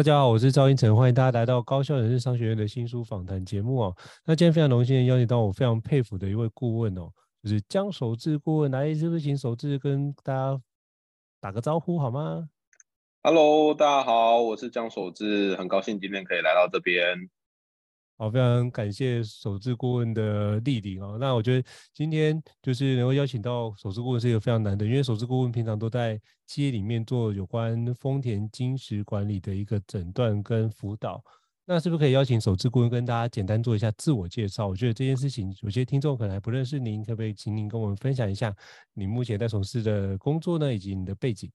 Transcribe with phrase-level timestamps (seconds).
[0.00, 3.94] 大家好，我是赵英成，欢迎大家来到高校人士商学院的新书访谈节目哦。
[4.24, 7.10] 那今天非常荣幸的邀请到我非常佩服的一位顾问哦，
[7.42, 8.70] 就是江守志顾问。
[8.70, 10.58] 来，是不是请守志跟大家
[11.38, 12.48] 打个招呼好吗
[13.22, 17.28] ？Hello，大家好，我是江守志，很高兴今天可以来到这边。
[18.20, 21.16] 好，非常感谢守志顾问的莅临哦。
[21.18, 31.24] 那我觉得今天就是能够邀请到守志顾问是一个非常难的，因为守志顾问平常都在企业里面做有关丰田金石管理的一个诊断跟辅导。
[31.64, 34.68] 那是不是可以邀请守志顾问跟大家简单做一下自我介绍？
[34.68, 38.54] 我觉得这件事情有些听众可能还不认识您，可不可以请您跟我们分享一下
[38.92, 41.50] 你目前在从事的工作呢，以及你的背景？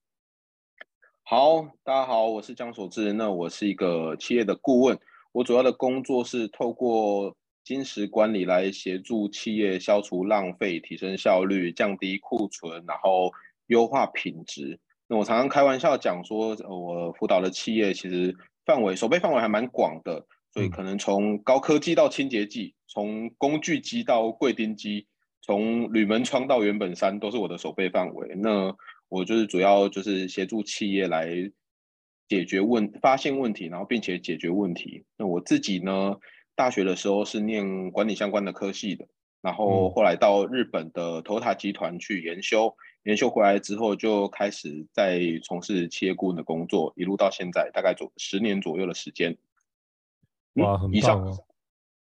[1.21, 4.97] 好，大家好，我是江守志，那我是一个企业的顾问。
[5.35, 13.29] 我主要的工作是透过金石管理来协助企业消除浪费、提升效率、降低库存，然后
[13.67, 14.79] 优化品质。
[15.09, 18.33] 那我常常开玩笑讲说，我辅导的企业其实
[18.65, 25.05] 范围、守备范围还蛮广的，所以可能从高科技到清洁剂，从工具机到柜钉机，
[25.41, 28.33] 从铝门窗到原本山，都是我的守备范围。
[28.37, 28.73] 那
[29.09, 31.27] 我就是主要就是协助企业来。
[32.27, 35.03] 解决问发现问题，然后并且解决问题。
[35.17, 36.15] 那我自己呢，
[36.55, 39.05] 大学的时候是念管理相关的科系的，
[39.41, 49.37] 然后后来到日本的 Toyota 集团去研修，研修回来之后就开始在从事企业顾问的工作，一路到现在大概做十年左右的时间。
[50.55, 51.37] 哇，很棒哦！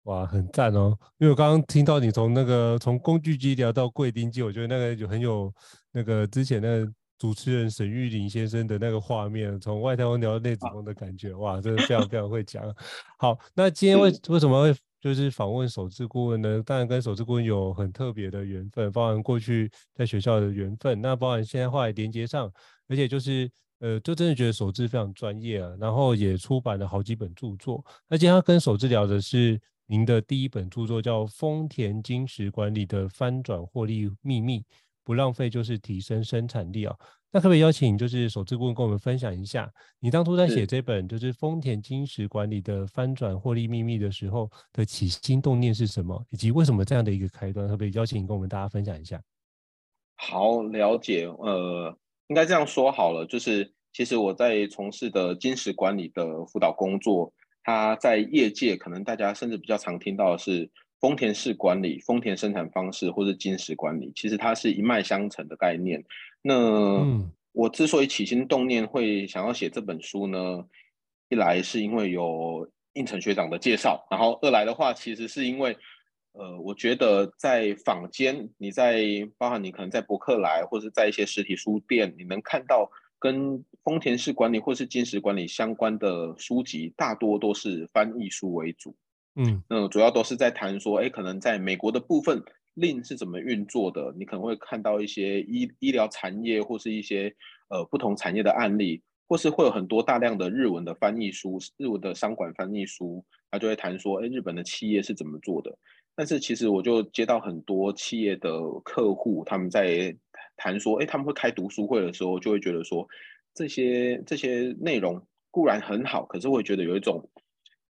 [0.03, 0.97] 哇，很赞哦！
[1.19, 5.53] 因为我刚刚听到你从那个从工具机聊到柜钉机，我觉得那个就很有
[5.91, 6.91] 那个之前那个。
[7.21, 12.63] 主持人沈玉林先生的那个画面，从外太空聊到内子宫的感觉，哇，真的非常非常会讲。
[13.19, 16.63] 好，那今天为为什么会就是访问守志顾问呢？
[16.65, 22.51] 当然跟守志顾问有很特别的缘分，包含过去在学校的缘分，那包含现在后来连接上，
[22.87, 23.47] 而且就是
[23.81, 27.85] 呃，就真的觉得守志非常专业啊，然后也出版了好几本著作。
[28.07, 34.59] 那今天要跟守志聊的是您的第一本著作，叫《丰田金石管理的翻转获利秘密》。
[35.03, 36.97] 不浪费就是提升生产力哦！
[37.31, 47.67] 那可不可以邀请就是守志顾问跟我们分享一下，你当初在写这本就是丰田金石管理的翻转获利秘密的时候的起心动念是什么，以及为什么这样的一个开端？
[47.67, 49.21] 可不可以邀请你跟我们大家分享一下？
[50.17, 51.25] 好，了解。
[51.25, 51.97] 呃，
[52.27, 57.33] 应该这样说好了，就是其实我在从事的金石管理的辅导工作，
[57.63, 60.69] 它在业界可能大家甚至比较常听到的是。
[61.01, 66.01] 丰田式管理、丰田生产方式或者金石管理，其实它是一脉相承的概念。
[66.43, 67.03] 那
[67.51, 70.63] 我之所以起心动念会想要写这本书呢，
[71.29, 75.75] 一来是因为有应成学长的介绍，然后二来的话，其实是因为，
[76.33, 79.03] 呃，我觉得在坊间，你在
[79.37, 88.95] 包含你可能在博客来或者在一些实体书店，你能看到跟丰田式管理或是金石管理相关的书籍，大多都是翻译书为主。
[89.35, 92.43] 嗯，那主要都是在谈说，哎，可能在美国的部分
[92.73, 94.13] 令是怎么运作的？
[94.17, 97.33] 你可能会看到一些医医疗产业或是一些
[97.69, 105.77] 呃不同产业的案例，或是会有很多大量的日文的翻译书，日文的商管翻译书，它就会谈说，哎，日本的企业是怎么做的？
[106.13, 108.51] 但是其实我就接到很多企业的
[108.83, 110.13] 客户，他们在
[110.57, 113.07] 谈说，哎，他们会开读书会的时候，就会觉得说，
[113.55, 117.30] 这些这些内容固然很好，可是会觉得有一种，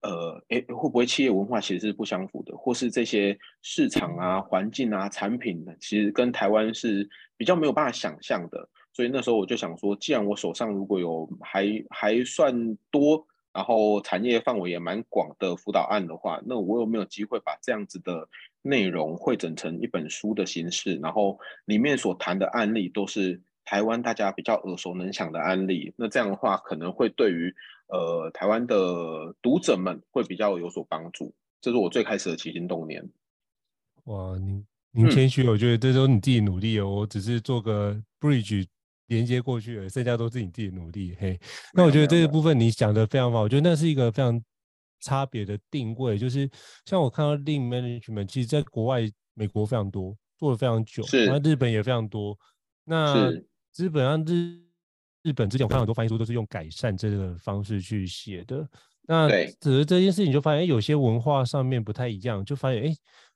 [0.03, 8.69] 呃，哎，会不会企业文化其实是不相符的，或是这些市场啊、环境啊、产品呢，其实跟台湾是比较没有办法想象的。
[8.91, 18.27] 所以那时候我就想说，既然我手上如果有还还算多，然后产业范围也蛮广的辅导案的话，那我有没有机会把这样子的
[18.61, 20.95] 内容汇整成一本书的形式？
[20.97, 25.93] 然后里面所谈的案例都是台湾大家比较耳熟能详的案例。
[25.95, 27.55] 那这样的话，可能会对于
[27.93, 28.75] 呃台湾的
[29.41, 31.33] 读者们会比较有所帮助。
[31.61, 33.07] 这是我最开始的起心动念。
[34.05, 38.65] 哇，您您谦虚，我觉得这都是你自己努力哦，我只是做个 bridge。
[39.07, 41.15] 连接过去了，剩下都是你自己努力。
[41.19, 41.37] 嘿，
[41.73, 44.41] 那我觉得这个部分你讲的非常好，我觉得那是一个非常
[45.01, 46.17] 差别的定位。
[46.17, 46.49] 就是
[46.85, 49.01] 像我看到 Lean Management，其实在国外
[49.33, 52.35] 美国非常多，做了非常久，那日本也非常多。
[52.85, 53.29] 那
[53.73, 54.62] 基本上日
[55.23, 58.67] 日本之前我看很多翻译书都是用改善这个方式去写的。
[59.07, 59.27] 那
[59.59, 62.95] 只是这件事情就发现，哎，有些文化上面不太一样，就发现哎。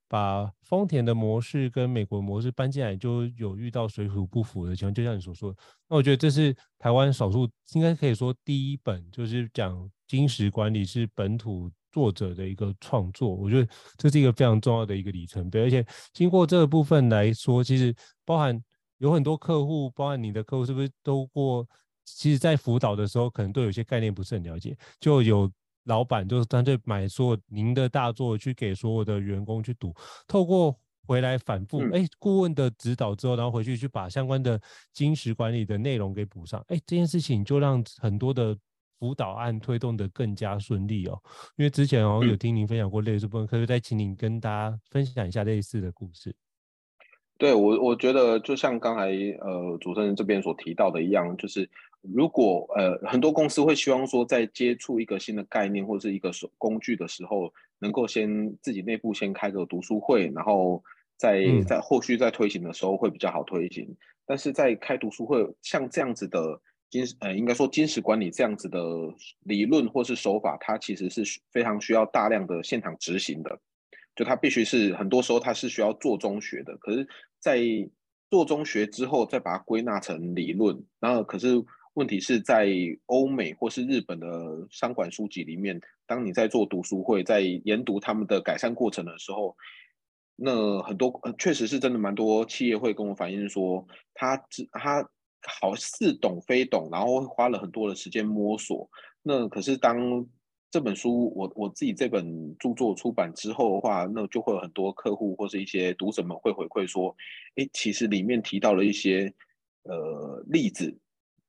[0.09, 4.93] 把丰田的模式跟美国模式搬进来，就有遇到水土不服的情况。
[4.93, 5.53] 就像你所说，
[5.89, 13.35] 那我觉得这是台湾少数，应该可以说第一本就是讲金石管理是本土作者的一个创作。
[13.35, 15.61] 我觉得这是一个非常重要的一个里程碑。
[15.61, 17.93] 而且经过这个部分来说，其实
[18.23, 18.57] 包含
[18.97, 21.67] 有很多客户，包含你的客户，是不是都过？
[22.05, 25.51] 其实，在辅导的时候，可能都有些概念不是很了解，就有。
[25.87, 29.95] 老板就是干脆买所有您的大作去给所有的员工去读，
[30.27, 34.61] 透过回来反复哎顾问的指导之后，然后回去去把相关的
[34.91, 38.53] 金石管理的内容给补上，哎这件事情就让很多的
[38.99, 41.17] 辅导案推动得更加顺利哦。
[41.55, 46.35] 因为之前哦有听您分享过类似部分，可以再请您跟大家分享一下类似的故事。
[47.37, 49.09] 对我我觉得就像刚才
[49.41, 51.69] 呃主持人这边所提到的一样，就是。
[52.13, 60.81] 如果呃很多公司会希望说，在接触一个新的概念或者是一个手工具的时候，能够先自己内部先开个读书会，然后
[61.17, 63.87] 在在后续在推行的时候会比较好推行。
[63.89, 68.79] 嗯、但是在开读书会像这样子的金呃应该说金石管理这样子的
[69.43, 73.59] 理论或是手法，它其实是非常需要大量的现场执行的，
[74.17, 77.07] 就它必须是很多时候它是需要做中学的，可是，
[77.39, 77.61] 在
[78.29, 81.63] 做中学之后再把它归纳成理论，然后可是。
[81.93, 82.69] 问题是在
[83.07, 84.27] 欧美或是日本的
[84.69, 89.57] 商管书籍里面，当你在做读书会，在研读他们的改善过程的时候，
[90.35, 94.37] 那很多确实是真的蛮多企业会跟我反映说，他
[94.73, 95.09] 他
[95.59, 98.87] 好似懂非懂，然后花了很多的时间摸索。
[99.23, 100.23] 那可是当
[100.77, 107.15] 这本书我我自己这本著作出版之后的话，那就会有很多客户或是一些读者们会回馈说，
[107.55, 109.33] 诶，其实里面提到了一些
[109.85, 110.95] 呃例子。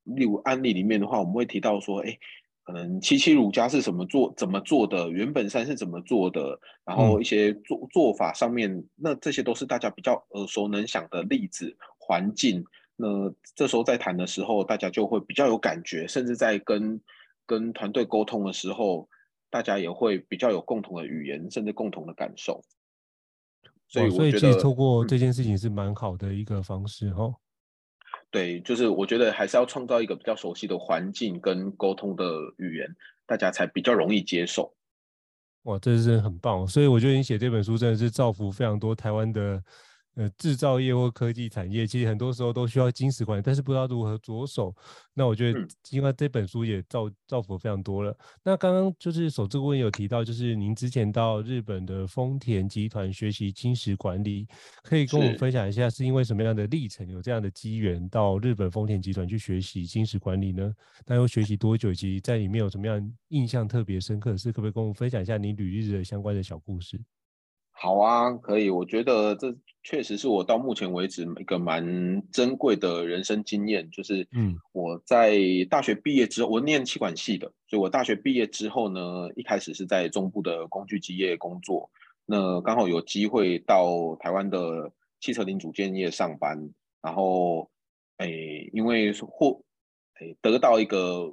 [0.04, 2.18] 例如案例里面的话，我们会提到说，哎，
[2.64, 12.64] 可能七七乳家是怎么做、怎么做的，原本山是怎么做的，然后一些做做法上面，那这些都是大家比较耳熟能详的例子、环境。
[12.96, 16.98] 那这时候在谈的时候，大家就会比较有感觉，甚至在跟
[17.44, 19.06] 跟团队沟通的时候，
[19.50, 22.62] 大家也会比较有共同的语言，甚至共同的感受。
[23.88, 27.34] 所以我觉得，哦、所以其实透过这件事情是蛮好的一个方式，哈、嗯。
[28.30, 32.24] 对，就是我觉得还是要创造一个比较熟悉的环境跟沟通的
[32.58, 32.94] 语言，
[33.26, 34.74] 大家才比较容易接受。
[35.62, 39.62] 哇，这是很棒，所以我觉得你写这本书真的是造福非常多台湾的。
[40.18, 44.74] 呃，制造业或科技产业，其实很多时候都需要金石管理，但是不知道如何着手。
[45.14, 45.60] 那我觉得，
[45.92, 48.12] 因为这本书也造造福非常多了。
[48.42, 54.48] 那刚刚就是首次问有提到，就是您之前到日本的丰田集团学习金石管理，
[54.82, 60.74] 可以跟我们分享一下，是因为什么样的历程，有这样的机缘到日本丰田集团去学习金石管理呢？
[61.06, 61.92] 那又学习多久？
[61.92, 64.50] 以及在里面有什么样印象特别深刻的事？
[64.50, 67.00] 可不可以跟我们分享一下你履历的相关的小故事？
[67.80, 68.70] 好啊，可以。
[68.70, 69.54] 我觉得这
[69.84, 73.88] 确实是我到目前为止一个蛮珍贵的人生经验。
[73.92, 75.38] 就是，嗯，我在
[75.70, 81.88] 大学毕业之后，我念气管系的，所以我大学毕业之后呢，一开始是在中部的工具机业工作。
[82.26, 86.58] 那刚好有机会到台湾的汽车零组件业上班，
[87.00, 87.70] 然后，
[88.16, 88.28] 哎，
[88.72, 89.62] 因为获，
[90.14, 91.32] 哎，得到一个，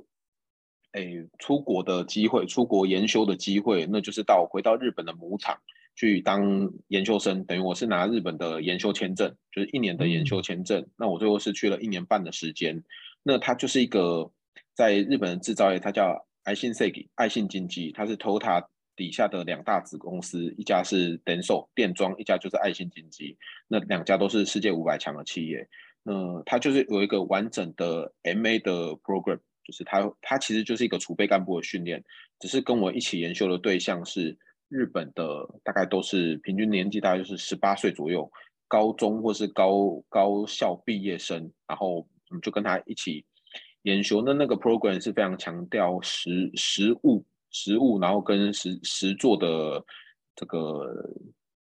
[0.92, 5.58] 诶，出国的机会，出国研修的机会，那就是到回到日本的母厂。
[5.96, 10.82] 去当研修生，等于我是拿日本的研修签证，就是一年的研修签证。
[10.82, 12.84] 嗯、那我最后是去了一年半的时间。
[13.24, 14.30] 那它就是一个
[14.74, 18.64] 在日本的制造业，它叫爱信设计，爱信经济，它是 Toyota
[18.96, 23.38] 底下的两大子公司，一家是 DENSO 电装，一家就是爱信经济，
[23.68, 25.68] 那两家都是世界五百强的企业。
[26.04, 32.04] 那它就是有一个完整的 MA 的 program，就是它它其实就是一个储备干部的训练，
[32.40, 34.38] 只是跟我一起研修的对象是
[34.76, 35.24] 日本的，
[35.64, 38.30] 大概都是平均年纪大概就是十八岁左右，
[38.68, 43.26] 高中或是高高校毕业生，然后我们就跟他一起
[43.84, 44.22] 研修。
[44.22, 49.84] 那那个 program 是非常强调实实物实物，然后跟实实做的
[50.36, 50.94] 这个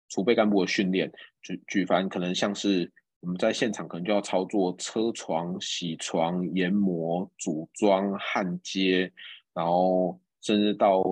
[0.10, 2.92] 储备干部的训练，举举凡可能像是。
[3.22, 9.12] 我们在现场可能就要操作车床、铣床、研磨、组装、焊接，
[9.54, 11.04] 然后甚至到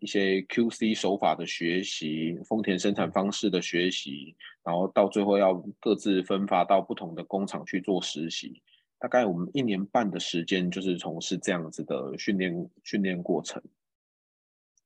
[0.00, 8.60] 一些 QC 手法的学习、丰田生产方式的学习，然后到最后要各自分发到不同的工厂去做实习。
[8.98, 13.62] 大概我们一年半的时间就是从事这样子的训练训练过程。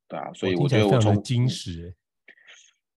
[0.07, 1.95] 对啊，所以我觉得我从金石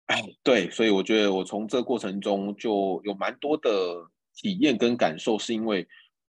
[0.08, 3.70] 哎， 对，所以我觉得我从这个过程中就有蛮多的
[4.36, 5.88] 体验跟感受，是因为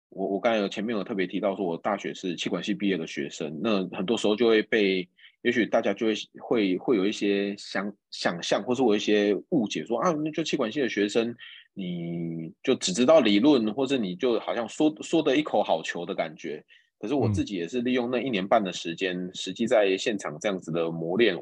[0.09, 5.07] 我我刚才有前面有特别提到说，我大学是气管系毕业的学生，那很多时候就会被，
[5.42, 11.35] 也许大家就会会会有一些想想象，或是我一些误解说，说啊，那就气管系的学生，
[11.75, 16.64] 你就只知道理论，或者你就好像说说的一口好球的感觉。
[16.99, 21.37] 可是我自己也是利用那一年半的时间，嗯、实际在现场这样子的磨练。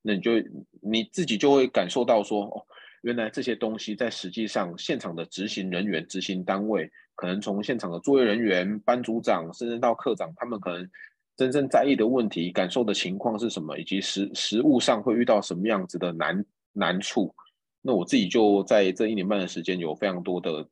[0.00, 0.32] 那你就
[0.80, 2.64] 你自己就会感受到说，哦，
[3.02, 10.90] 原来这些东西在实际上现场的执行人员、执行单位，可能从现场的作业人员、班组长，甚至到课长，他们可能
[11.36, 17.34] 真正在意的问题、感受的情况是什么，以及实实物上会遇到什么样子的难难处。
[17.80, 20.68] 那我自己就在这一年半的时间，有非常多的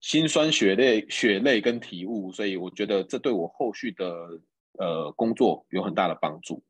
[0.00, 4.06] 辛酸血泪、血泪跟体悟，所以我觉得这对我后续的
[4.78, 6.62] 呃工作有很大的帮助。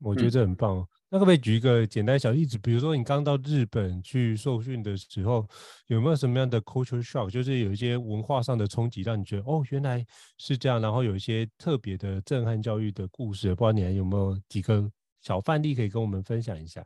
[0.00, 0.86] 我觉得这很棒。
[1.10, 2.58] 那可不可以举一个简单小例子？
[2.58, 5.48] 比如说你刚到日本去受训的时候，
[5.86, 7.30] 有没有什么样的 culture shock？
[7.30, 10.04] 就是有一些文化上的冲击，让你觉得哦，原来
[10.36, 10.80] 是这样。
[10.82, 14.90] 然后有一些特别的震撼教育的故事，不知道你还有没有几个
[15.22, 16.84] 小范例可以跟我们分享一下？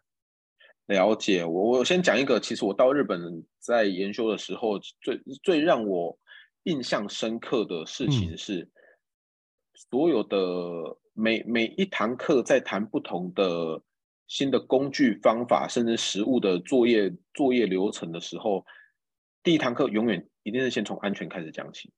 [0.86, 2.38] 了解，我我先讲一个。
[2.38, 6.16] 其实我到日本在研修的时候，最最让我
[6.62, 8.70] 印象深刻的事情是，
[9.74, 10.38] 所有的。
[11.14, 13.78] 每每一堂课在谈不同的
[14.28, 18.64] 新的工具方法，甚至实物的作业作业流程的时候，
[19.42, 21.92] 第一堂课永远一定是先从安全开始讲起，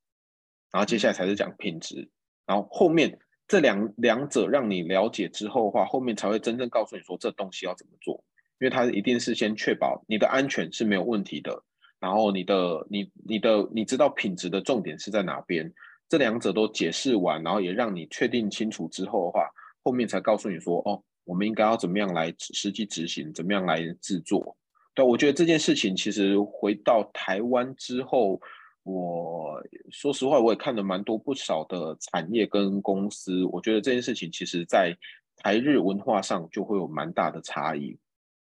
[0.73, 2.09] 然后接下来才是讲品质，
[2.47, 8.25] 然后后面这两两者让你了解之后的话，后面才会真正告诉你说这东西要怎么做，
[8.59, 11.62] 因为它一定是先确保你的安全是没有问题的，
[12.00, 15.73] 然后你的你你的你知道品质的重点是在哪边。
[16.07, 19.49] 这两者都解释完，然后也让你确定清楚之后的话，
[19.83, 24.57] 后面才告诉你说，哦，我们应该要怎么样来实际执行，怎么样来制作。
[24.95, 28.40] 对，我觉得这件事情其实回到台湾之后，
[28.83, 34.97] 我说实话，我也看了蛮多不少的产业跟公司，我觉得这件事情其实在
[35.37, 37.99] 台日文化上就会有蛮大的差异，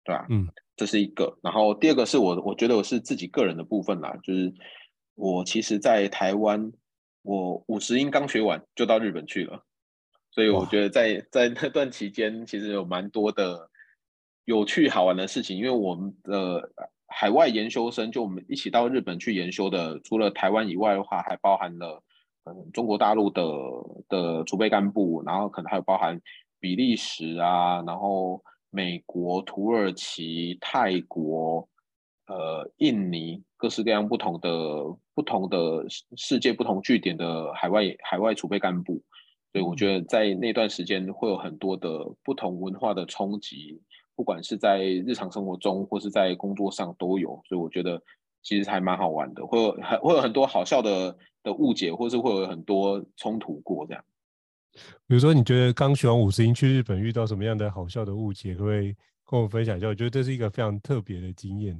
[0.04, 0.26] 对吧？
[0.30, 1.38] 嗯，这是一个。
[1.42, 4.52] 然后第二个是我，我觉得我是自己个人的部分啦，就是
[5.14, 6.73] 我其实，在台湾。
[7.26, 9.64] 我五十音刚学完就到日本去了，
[10.35, 13.71] 所以我觉得在在那段期间，其实有蛮多的
[14.47, 15.57] 有趣好玩的事情。
[15.57, 16.69] 因为我们的
[17.07, 22.03] 海外研修生，就我们一起到日本去研修的，除了台湾以外的话，还包含了
[22.45, 23.43] 嗯中国大陆的
[24.09, 26.21] 的储备干部，然后可能还有包含
[26.59, 31.69] 比利时啊，然后美国、土耳其、泰国。
[32.26, 34.50] 呃，印尼各式各样不同的、
[35.14, 35.85] 不同的
[36.17, 39.03] 世界不同据点的海外海外储备干部，
[39.54, 41.88] 所以我觉得在那段时间会有很多的
[42.25, 43.80] 不同文化的冲击，
[44.16, 48.02] 不管是在日常生活中或是在工作上都有，所以我觉得
[48.42, 54.04] 其实还蛮好玩的，会有很会有很多好笑的的误解，或是会有很多冲突过这样。
[55.06, 58.92] 比如说，你觉得刚学完五十音去日本遇到什么样的好笑的误解，可不可以
[59.25, 59.87] 跟我分享一下？
[59.87, 61.78] 我觉得这是一个非常特别的经验。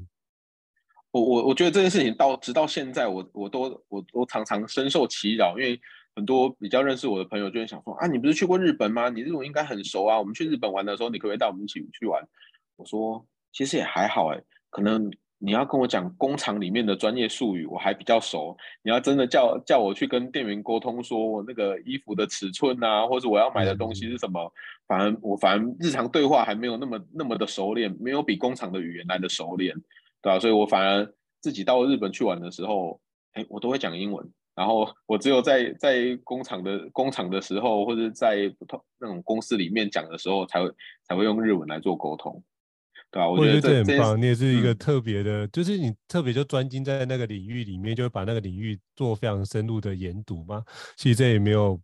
[1.11, 5.81] 我我我觉得这件事情到直到现在我，我我都我都常常深受其扰，因为
[6.17, 9.09] 很多比较认识我的朋友就会想说啊，你不是去过日本吗？
[9.09, 10.19] 你日文应该很熟啊。
[10.19, 12.23] 我们去日本玩的时候，你可不可以带我们一起去玩？
[12.77, 14.41] 我说其实也还好哎，
[14.71, 18.57] 可能你要跟我讲工厂里面的专业术语，我还比较熟。
[18.83, 24.53] 你要真的叫叫我去跟店员沟通，说我那个衣服的尺寸啊，或者我要买的东西是什么，
[24.87, 29.75] 反而我反而日常对话还没有那么那么的熟练，没有比工厂的语言来的熟练。
[30.23, 32.99] 对啊，所以我反而自己到日本去玩的时候，
[33.35, 40.71] 哎，我都会讲英文，然后我只有在在工厂的工厂的时候，或者在不同那种公司里面讲的时候，才会
[41.09, 42.43] 才会用日文来做沟通，
[43.11, 43.29] 对吧？
[43.29, 50.63] 我觉得这，我觉得这很棒，你也是一个特别的，嗯、就是你特别就专精在那个领域里面，就会把那个领域做非常深入的研读嘛。
[50.97, 51.81] 其实这也没有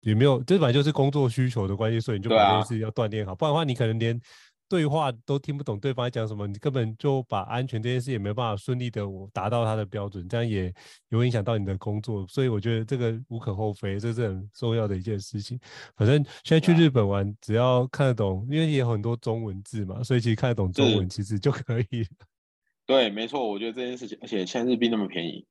[0.00, 4.20] 也没有，这本来就是工作需求的关系，所以你就把这件事要锻炼好，啊、不然的话你可能连。
[4.68, 9.02] 对话都听不懂对方在讲什么，你根本就把安全这件事也没办法顺利的
[9.32, 10.72] 达到他的标准，这样也
[11.10, 15.60] 有影响到你的工作，所以我觉得这个无可厚非，这是很重要的一件事情。
[15.96, 22.06] 反正现在去日本玩，只要看得懂，因为也有很多中文字嘛，所以其实看得懂中文其实就可以。
[22.86, 25.46] 对，没错，我觉得这件事情，而且现在日币那么便宜，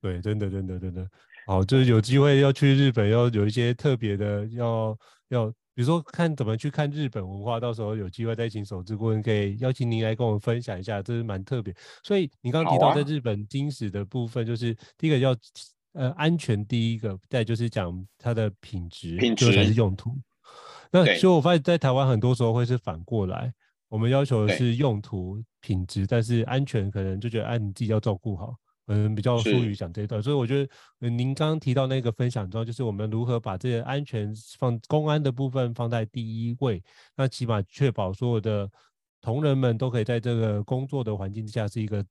[0.00, 1.08] 对，真的，真的，真的，
[1.46, 4.96] 好，就是有机会要去日本，要有一些特别的，要
[5.28, 5.52] 要。
[5.74, 11.74] 比如说看怎么去看日本文化，到时候有机会再请守志顾问可以邀请您来跟我们分享一下，这是蛮特别。
[12.02, 15.34] 所以你刚刚提到在日本精使的部分，就是、啊、第一个要
[15.92, 20.10] 呃安全，第一个再就是讲它的品质，品质才是用途。
[20.90, 23.52] 那所以我发现，在台湾很多时候会是反过来，
[23.88, 28.54] 我们要求的是用途、品质，但是安全可能就觉得哎、啊、你自己要照顾好。
[28.92, 36.82] 嗯，比较疏于讲这一段，所以我觉得您刚刚提到那个分享中，就是我们如何把这些安全放公安的部分放在第一位，
[37.16, 38.68] 那起码确保所有的
[39.20, 42.04] 同仁们都可以在这个工作的环境之下是一个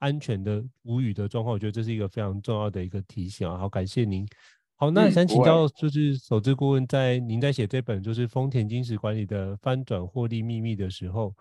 [0.00, 1.54] 安全的无语的状况。
[1.54, 3.56] 我觉得这是一个非常重要的一个提醒啊！
[3.56, 4.26] 好，感谢您。
[4.74, 11.32] 好，那想请教就是守志顾问，在您在写这本就是丰田金石管理的翻转获利秘密的时候，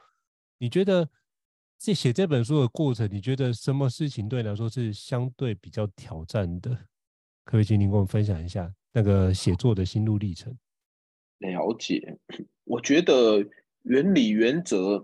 [0.59, 1.09] 你觉得？
[1.85, 6.69] 这写这本书的过程，你觉得什么事情对你来说是相对比较挑战的？
[7.43, 10.57] 可不可以请您跟我们分享一下那个写作的心路历程？
[11.39, 12.17] 了解，
[12.63, 13.45] 我觉得
[13.81, 14.97] 原理原则，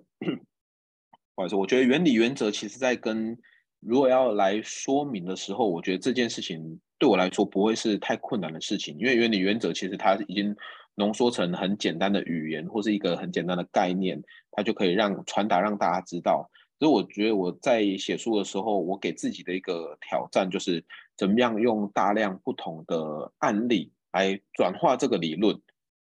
[1.35, 3.37] 不好意思，我觉得原理原则其实在跟
[3.81, 10.55] 如果要来说明的时候，我觉得这件事情对我来说不会是太困难的事情，因为原理原则其实它已经
[10.95, 16.49] 浓缩成很简单的语言或是一个很简单的概念，它就可以让传达让大家知道。
[16.79, 20.81] 所以我觉得我在写书的时候，我给自己的一个挑战就是，
[21.17, 25.59] 怎么样用大量不同的案例来转化这个理论，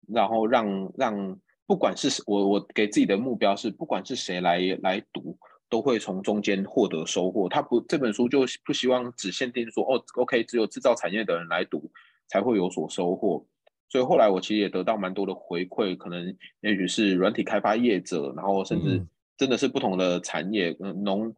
[0.06, 5.36] 然后让让不管是我我给自己的目标是，不管是谁来来读，
[5.68, 7.48] 都会从中间获得收获。
[7.48, 11.90] 他不这本书就不希望只限定说哦，OK，只有制造产业的人来读
[12.28, 13.44] 才会有所收获。
[13.88, 19.04] 所以后来我其实也得到蛮多的回馈，可能也许是软体开发业者，然后甚至、
[19.40, 21.34] 真的是不同的产业，嗯，农、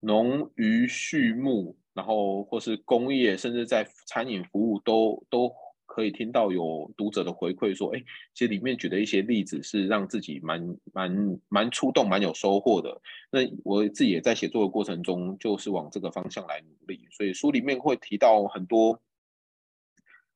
[0.00, 5.52] 农渔畜牧，然后或是工业，甚至在餐饮服务都都
[5.84, 8.02] 可以听到有读者的回馈说，哎，
[8.32, 10.58] 其实里面举的一些例子是让自己蛮
[10.94, 12.98] 蛮蛮触动、蛮有收获的。
[13.30, 17.06] 那我自己也在写作的过程中，就是往这个方向来努力。
[17.10, 18.98] 所以书里面会提到很多，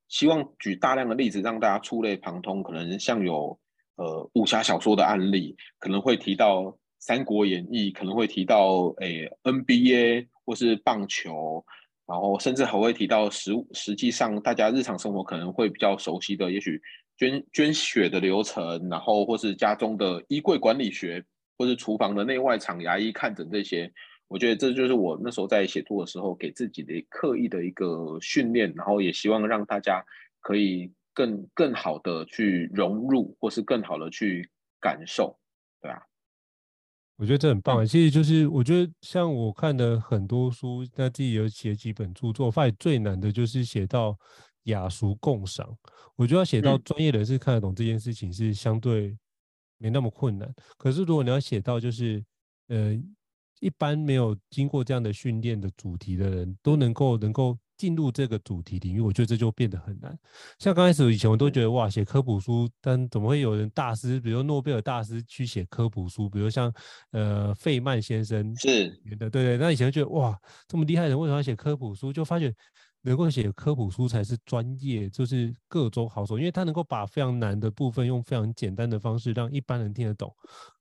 [0.09, 2.63] 希望举大量的例子让大家触类旁通。
[2.63, 3.59] 可能像有
[3.97, 6.65] 呃武侠小说的案例，可能会提到。
[6.99, 11.65] 《三国演义》可能会提到诶、NBA 或是棒球，
[12.07, 16.81] 然后甚至还会提到实实际上大家日常生活可能会比较熟悉的，也许
[17.17, 21.25] 捐捐血的流程，然后或是家中的衣柜管理学，
[21.57, 23.93] 或是厨房的内外场牙医看诊这些，
[24.29, 30.05] 我觉得这就是我那时候在写作的时候给自己的刻意的一个训练，然后也希望让大家
[30.41, 34.49] 可以更更好的去融入，或是更好的去
[34.81, 35.39] 感受，
[35.83, 36.08] 对啊。
[37.19, 44.17] 我觉得这很棒，其实就是我觉得像我看的很多书，那自己有写几本著作，发现最难的就是写到
[44.63, 45.69] 雅俗共赏。
[46.15, 49.15] 我觉得要写到专业人士看得懂这件事情是相对
[49.79, 50.49] 没那么困难。
[50.77, 52.25] 可是如果你要写到就是
[52.69, 52.95] 呃
[53.61, 57.59] 一般没有经过这样的训练的主题的人都能够能够。
[57.79, 60.19] 进入这个主题领域，我觉得这就变得很难。
[60.59, 66.29] 像刚开始以前，我都觉得哇，写科普书，但怎么会有人大师，比如诺贝尔大师去写科普书？
[66.29, 66.71] 比如像
[67.13, 69.57] 呃费曼先生是的，对对。
[69.57, 70.37] 那以前觉得哇，
[70.67, 72.13] 这么厉害的人为什么要写科普书？
[72.13, 72.53] 就发觉
[73.03, 80.35] 能够写科普书才是专业，就是各州好手，因为他能够把非常难的部分用非常简单的方式让一般人听得懂，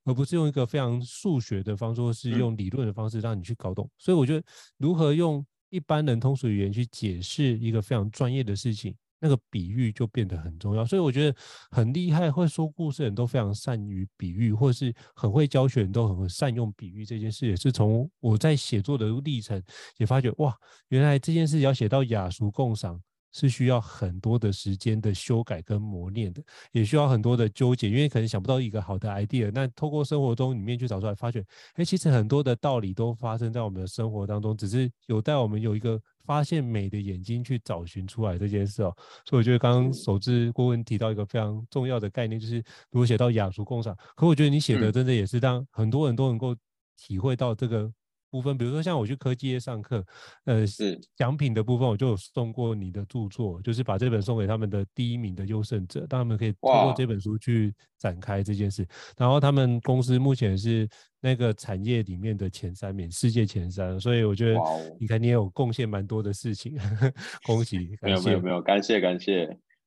[0.04, 3.86] 而不是用一个非常数学的方式，或是用理论的方式让你去搞懂。
[3.86, 4.44] 嗯、所以我觉得
[4.78, 5.46] 如何用。
[5.70, 10.84] 一般人通俗语言去解释一个非常专业的事情，那个比喻就变得很重要。
[10.84, 11.36] 所以我觉得
[11.70, 17.04] 很厉害，会说故事人都非常善于比喻，或是很会教学人都很善用比喻。
[17.04, 19.62] 这件事也是从我在写作的历程
[19.98, 20.56] 也发觉，哇，
[20.88, 23.00] 原来这件事要写到雅俗共赏。
[23.32, 38.96] 是需要很多的时间的修改跟磨练的，也需要很多的纠结，因为可能想不到一个好的 idea，那透过生活中里面去找出来，发觉，哎，其实很多的道理都发生在我们的生活当中，只是有待我们有一个发现美的眼睛去找寻出来这件事哦。
[39.24, 42.56] 所以我觉得刚刚首志顾问提到一个非常重要的概念，就是
[42.90, 46.56] 如果写到雅俗共赏，可我觉得你写的真的也是让很多人都能够
[46.96, 47.92] 体会到这个。
[48.30, 50.04] 部分，比如说像我去科技业上课，
[50.44, 58.86] 呃，是奖品的部分，我就有送过你的著作，就是把这本送给他们的第一名的优胜者，让他们可以通过这本书去展开这件事。
[59.16, 60.88] 然后他们公司目前是
[61.20, 64.60] 那个产业里面的前三名，世界前三，所以我觉得
[65.00, 66.76] 你看你也有贡献蛮多的事情，
[67.46, 67.96] 恭喜！
[68.02, 69.46] 没有没有没有，感谢感谢。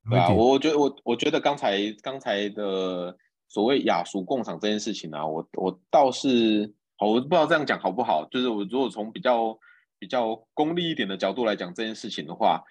[0.10, 3.16] 对啊，我我觉得我我觉得刚才刚才的
[3.48, 6.74] 所谓雅俗共赏这件事情啊，我我倒是。
[7.08, 9.58] 我不知道这样讲好不好，就是我如果从比较
[9.98, 12.64] 比较功利一点的角度来讲这件事情的话，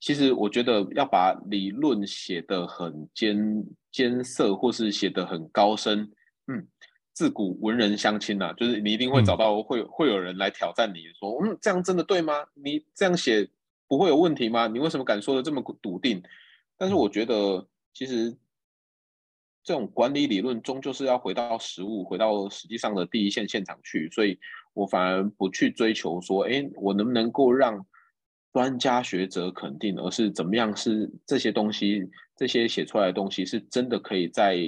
[0.00, 6.10] 其实我觉得要把理论写得很艰艰涩，或是写得很高深，
[6.46, 6.66] 嗯，
[7.12, 12.34] 自古文人相亲呐，就是你一定会找到会、嗯、会有人来挑战你说，嗯，这样真的对吗？
[12.54, 13.48] 你这样写
[13.86, 14.66] 不会有问题吗？
[14.66, 16.22] 你为什么敢说的这么笃定？
[16.78, 18.36] 但是我觉得其实。
[19.64, 24.38] 这种管理理论终究是要回到实物，回到实际上的第一线现场去，所以
[24.74, 27.84] 我反而不去追求说，哎，我能不能够让
[28.52, 34.58] 专家学者肯定，而是怎么样是这些东西，这些写出来的东西是真的可以在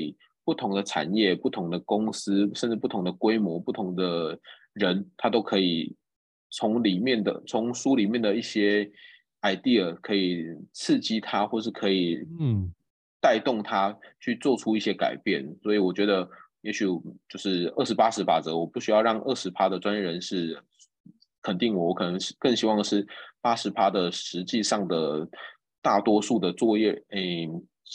[0.44, 4.40] 不同的产业、不同的公司，甚至不同的规模、不同的
[4.72, 5.94] 人，他都可以
[6.50, 8.90] 从里面的，从书里面的一些
[9.42, 12.72] idea 可以刺激他，或是可以，嗯。
[13.26, 16.84] 带动他去做出一些改变，所以我觉得也许
[17.28, 20.62] 就是二十八十法则，我不需要让二十趴的专业人士
[21.42, 23.04] 肯定我，我可能是更希望的是
[23.40, 25.28] 八十趴的实际上的
[25.82, 27.48] 大多数的作业，诶，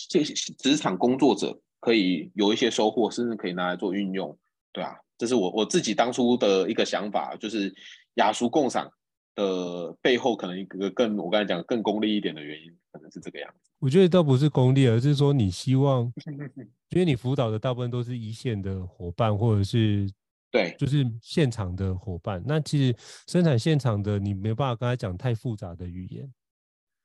[0.10, 4.38] 这些职场工作者可以有一些收获，甚至可以拿来做运用，
[4.74, 7.74] 对啊，这是我我自己当初的一个想法，就是
[8.16, 8.92] 雅俗共赏
[9.36, 13.72] 的背后，可能一个更我刚才讲更功利一点的原因，可能是这个样子。
[13.80, 16.12] 我觉得倒不是功利，而是说你希望，
[16.92, 20.08] 因为你辅导的大部分都是一线的伙伴，或者是
[20.52, 22.44] 对，就是现场的伙伴。
[22.46, 22.96] 那其实
[23.28, 26.32] 生产现场的你没有办法跟他讲太复杂的语言，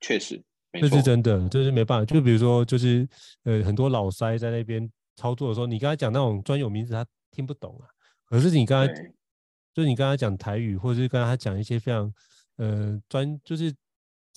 [0.00, 2.04] 确实，这是真的，这是没办法。
[2.04, 3.08] 就比如说，就是
[3.44, 7.88] 呃，很多老塞在那边操作的时候，你跟他讲那种专有名词，他听不懂啊。
[8.26, 8.92] 可是你跟他，
[9.76, 12.10] 就是你跟他讲台语，或者是跟他讲一些非常
[12.56, 13.70] 呃专，就是。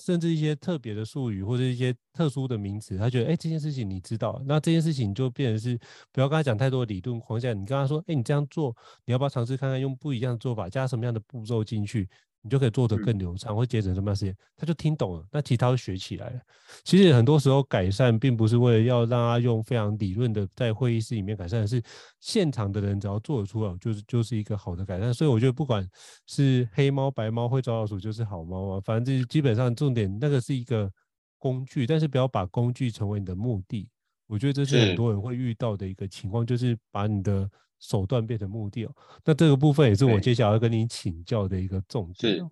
[0.02, 5.78] 甚至一些特别的术语或者一些特殊的名词，他觉得哎，这件事情你知道，那这件事情就变成是
[6.10, 8.74] 不要跟他讲太多的理论框架，你跟他说，哎，你这样做，
[9.04, 12.08] 你要不要尝试看看用不一样的做法，加什么样的步骤进去？
[12.42, 14.34] 你就可以做得更流畅，会节省什么样时间？
[14.56, 16.40] 他就听懂了，那其他都学起来了。
[16.84, 21.82] 其实很多时候改善，并不是为了要让他用非常理论的在会议室里面改善，是
[22.18, 25.12] 现场的人只要做得出来，就是就是一个好的改善。
[25.12, 25.86] 所以我觉得，不管
[26.26, 28.80] 是黑猫白猫会抓老鼠，就是好猫啊。
[28.84, 30.90] 反正这基本上重点，那个是一个
[31.38, 33.88] 工具，但是不要把工具成为你的目的。
[34.30, 37.50] 我觉得这是很多人会遇到的一个情况，就是把你的。
[37.82, 42.50] 手段变成目的哦，那这个部分也是我接下来要跟你请教的一个重点，是，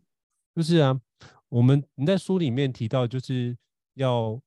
[0.56, 0.98] 就是啊，
[1.50, 3.54] 我们你在书里面提到，就是
[3.92, 4.40] 要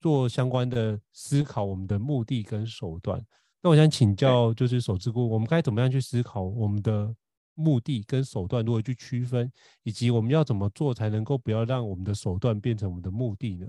[0.00, 3.20] 做相关的思考，我们的目的跟手段。
[3.60, 7.12] 那我想请教，就是守志顾，我们该怎么样去思考我们的
[7.54, 9.50] 目的跟手段，如何去区分，
[9.82, 13.66] 以及我们要怎么做才能够不要让我们的手段变成我们的目的呢？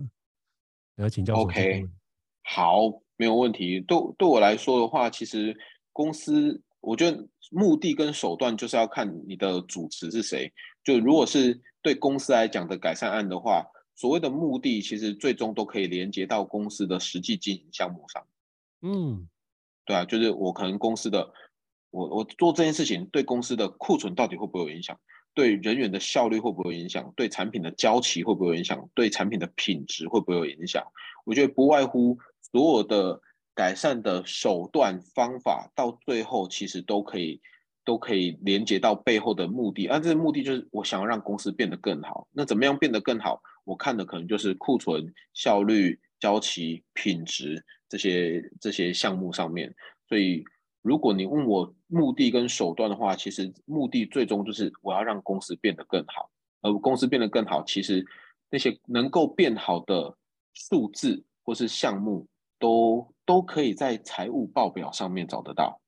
[0.97, 1.49] 我要请教守志顾。
[1.49, 1.89] OK，
[2.43, 3.79] 好，没有问题。
[3.81, 5.57] 对对我来说的话，其实。
[5.93, 10.49] 公司，我觉得目的跟手段就是要看你的主持是谁。
[10.85, 18.25] 就如果是对公司来讲的改善案的话，所谓的目的其实最终都可以连接到公司的实际经营项目上。
[18.83, 19.27] 嗯，
[19.85, 21.33] 对啊，就是我可能公司的，
[21.89, 24.97] 我我做这件事情对公司的库存到底会不会有影响？
[25.33, 27.11] 对人员的效率会不会有影响？
[27.17, 28.89] 对产品的交期会不会有影响？
[28.95, 30.81] 对产品的品质会不会有影响？
[31.25, 32.17] 我觉得不外乎
[32.51, 33.21] 所有的。
[33.53, 37.39] 改善的手段方法到最后其实都可以
[37.83, 42.25] 都可以连接到背后的目的，而、啊、这个目的就是我想要让公司变得更好。
[42.31, 43.41] 那怎么样变得更好？
[43.65, 49.75] 我看的可能就是库存、效率、交期、品质这些这些项目上面。
[50.07, 50.43] 所以，
[50.81, 56.31] 如果你问我目的跟手段的话，其实目的最终就是我要让公司变得更好。
[56.61, 58.03] 而公司变得更好，其实
[58.49, 60.17] 那些能够变好的
[60.53, 62.25] 数字或是项目
[62.61, 63.11] 都。
[63.23, 65.79] 都可以在财务报表上面找得到，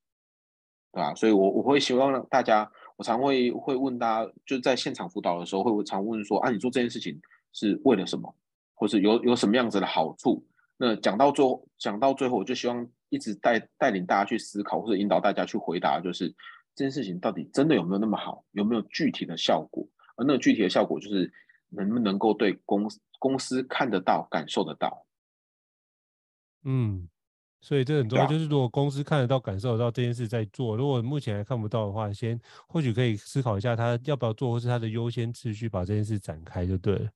[0.93, 1.13] 对吧？
[1.13, 7.19] 所以我，我会希望大家，我常会会问大家，就在现场辅导的时候，会常问说：啊，你做这件事情
[7.51, 8.33] 是为了什么，
[8.75, 10.45] 或是有有什么样子的好处？
[10.77, 11.45] 那讲到最，
[11.77, 16.29] 讲到最后，我就希望一直带带领大家去思考，或者引导大家去回答，就是
[16.75, 19.85] 这件事情到底真的有没有那么好，有没有具体的效果？
[20.15, 21.29] 而那个具体的效果，就是
[21.69, 25.05] 能不能够对公司公司看得到、感受得到。
[26.63, 27.07] 嗯，
[27.61, 37.09] 所以这很重要，就是如果公司看得到、感受得到这件事在做，如果目前还看不到的话，先或许可以思考一下他要不要做，或是他的优先次序，把这件事展开就对了。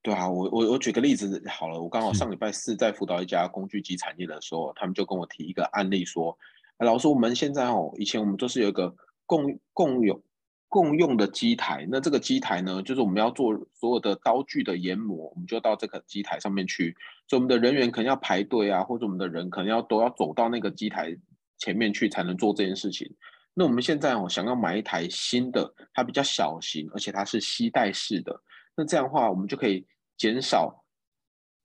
[0.00, 6.38] 对啊，我我我举个例子好了，我刚好上礼拜四在辅导一家工具机产业的时候，他们就跟我提一个案例说，
[6.78, 8.94] 老师，我们现在哦，以前我们都是有一个
[9.26, 10.22] 共共有。
[10.68, 16.94] 共用的机台，那这个机台呢，就是我们要做所有的刀具的研磨，我们就到这个机台上面去。
[17.26, 21.16] 所以我们的人员可能要排队啊，或者我们的人可能要都要走到那个机台
[21.56, 23.10] 前面去才能做这件事情。
[23.54, 28.40] 那我们现在哦，想要买一台新的，它比较小型，而且它是吸带式的。
[28.76, 30.84] 那这样的话，我们就可以减少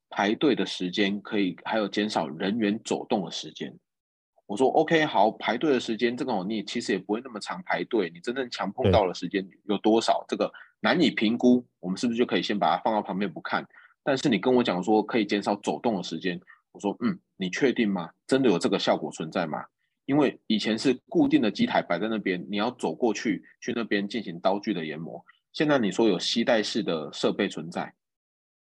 [0.09, 3.77] 排队的时间，可以还有减少人员走动的时间。
[4.53, 10.23] 我说 OK 好，排队的时间这个你其实也不会那么长排队，你真正强碰到的时间有多少？
[10.27, 13.67] 这个难以评估，我们是不是就可以先把它放到旁边不看？
[14.03, 16.39] 但是你跟我讲说可以减少走动的时间，
[16.71, 18.11] 我说嗯，你确定吗？
[18.27, 19.65] 真的有这个效果存在吗？
[20.05, 27.91] 因为以前是固定的机台摆在那边，你要走过去去那边进行刀具的研磨，现在你说有吸带式的设备存在，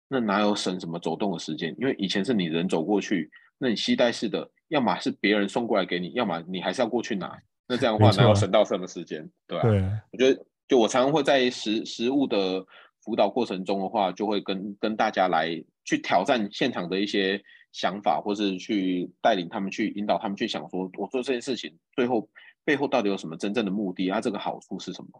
[0.09, 1.77] 那哪有省什么走动的时间？
[1.79, 4.51] 因为以前是你人走过去，那你吸带式的。
[4.73, 7.39] 要么是别人送过来给你，要么你还是要过去拿。
[7.69, 9.31] 那这样的话，哪有省到什么时间？
[9.47, 9.69] 对吧？
[9.69, 12.65] 对，我觉得就我常常会在实实物的
[13.03, 17.39] 辅导过程中的话，就会跟跟大家来去挑战现场的一些
[17.71, 22.27] 想法，或是去带领他们去引导他们去想说，我做这件事情最后
[22.65, 24.09] 背后到底有什么真正的目的？
[24.09, 25.11] 啊，这个好处是什么？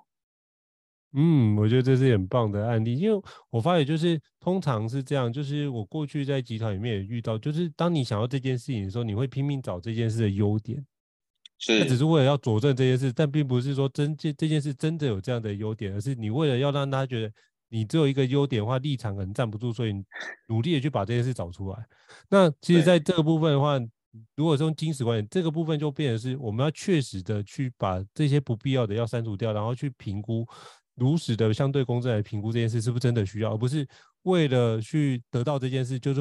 [1.15, 10.83] 嗯，我觉得这是很棒的案例，因为我发觉就是通常是这样，就是我过去在集团里面也遇到，就是当你想要这件事情的时候，你会拼命找这件事的优点，
[11.59, 17.31] 是，只是为了要佐证这件事，但并不是说真这这件事真的有这样的优点，而是你为了要让他觉得
[17.69, 19.93] 你只有一个优点的话，立场可能站不住，所以
[20.49, 21.77] 努力的去把这件事找出来。
[22.31, 23.79] 那其实在这个部分的话，
[24.35, 30.47] 如果说金石观点，这个部分就变成是我们要确实的去把这些不必要的要删除掉，然后去评估。
[30.95, 33.87] 如实的相对公正来评估这件事是不是真的需要，而不是
[34.23, 36.21] 为了去得到这件事，就是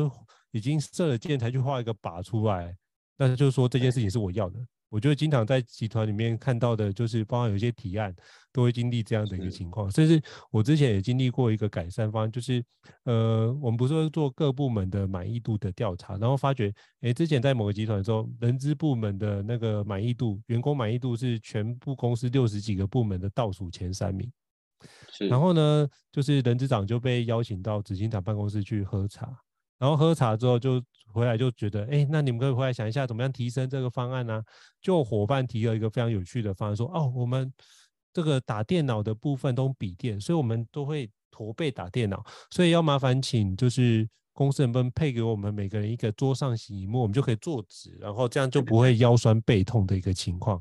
[0.52, 2.76] 已经射了箭才去画一个靶出来。
[3.18, 4.60] 但是就是说这件事情是我要的。
[4.90, 8.14] 我觉得经常在集团里面看到的，就是包括有一些提案
[8.52, 9.90] 都会经历这样的一个情况。
[9.90, 12.62] 甚至我之前也经历过一个改善方案，就是
[13.06, 24.30] 呃，我们不是会做各部门的满意度的调查，然后发觉，哎，之前在某个集团的时候，人资部门的那个满意度，员工满意度是全部公司六十几个部门的倒数前三名。
[25.30, 29.30] 然后呢，就是人资长就被邀请到执行长办公室去喝茶，
[29.78, 34.44] 然后喝茶之后就回来就觉得，哎，那你们可以回来想一下，怎么样提升这个方案呢、啊？
[34.82, 37.52] 就伙伴提了一个非常有趣的方案，说，哦，我们
[38.14, 50.58] 这个打电脑的部分都笔电，所以我们都会驼背打电脑，所以要麻烦请就是公司能不能配给我们每个人一个桌上型萤幕，我们就可以坐直，然后这样就不会腰酸背痛的一个情况。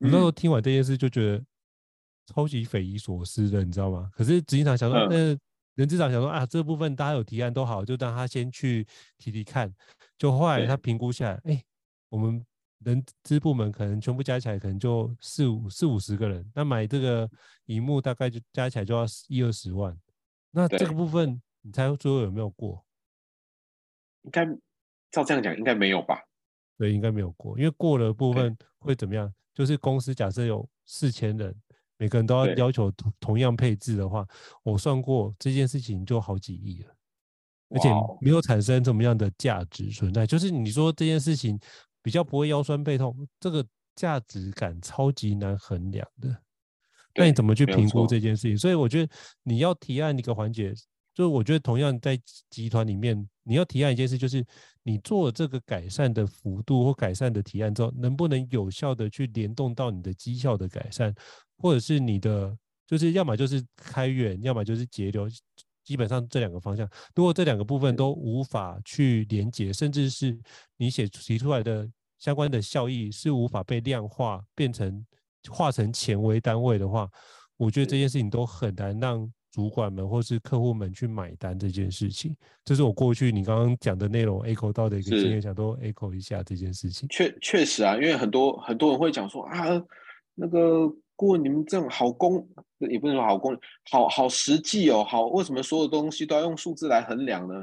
[0.00, 1.44] 我那时候听完这件事就觉得。
[2.28, 4.10] 超级匪夷所思的，你知道吗？
[4.12, 5.16] 可是执行长想说，那
[5.76, 8.86] 人资长想说啊，这部分大家有提案都好，就让他先去
[9.16, 9.74] 提提看。
[10.18, 11.64] 就后来他评估下来，哎，
[12.10, 12.44] 我们
[12.80, 17.30] 人资部门可能全部加起来可能就四五四五十个人，那买这个
[17.64, 19.98] 荧幕大概就加起来就要一二十万。
[20.50, 22.84] 那这个部分你猜最后有没有过？
[24.24, 24.44] 应该
[25.10, 26.20] 照这样讲，应该没有吧？
[26.76, 29.32] 对，应该没有过，因为过了部分会怎么样？
[29.54, 31.54] 就是公司假设有四千人。
[31.98, 34.26] 每个人都要要求同同样配置的话，
[34.62, 36.94] 我算过这件事情就好几亿了，
[37.70, 37.88] 而且
[38.20, 40.26] 没有产生怎么样的价值存在。
[40.26, 41.58] 就是你说这件事情
[42.02, 46.40] 比较不会腰酸背痛，这个价值感超级难衡量的。
[47.14, 48.56] 那你怎么去评估这件事情？
[48.56, 50.72] 所以我觉得你要提案一个环节，
[51.12, 52.16] 就是我觉得同样在
[52.48, 54.46] 集团里面，你要提案一件事，就是
[54.88, 61.14] 你做这个改善的幅度或改善的提案之后，能不能有效的去联动到你的绩效的改善？
[61.58, 65.28] 或者是你的，就是要么就是开源，要么就是节流，
[65.84, 66.88] 基本上这两个方向。
[67.14, 70.34] 如果这两个部分都无法去连接，甚至是
[70.78, 71.86] 你写提出来的
[72.18, 75.04] 相关的效益是无法被量化，变成
[75.50, 77.06] 化成钱为单位的话，
[77.58, 82.36] 我觉得这件事情都很难让主管们或是客户们去买单这件事情。
[82.64, 87.08] 这是我过去你刚刚讲的内容 echo 到的一个经验，想多 echo 一下这件事情。
[87.08, 89.82] 确确实啊，因为很多很多人会讲说啊，
[90.34, 90.92] 那个。
[91.20, 93.58] 顾问，你们这样好功，也不能说好功，
[93.90, 95.02] 好好实际哦。
[95.02, 97.54] 好，为什么所有东西都要用数字来衡量呢？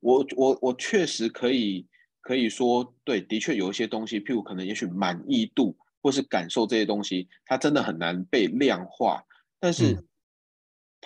[0.00, 1.86] 我我我确实可以
[2.20, 9.22] 可以说，对，的确有一些东西，譬如可能也许满意度或是感受这些东西，它真的很难被量化。
[9.60, 9.96] 但是